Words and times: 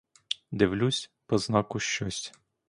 Дивлюсь— 0.51 1.09
по 1.27 1.37
знаку 1.37 1.79
щось. 1.79 2.33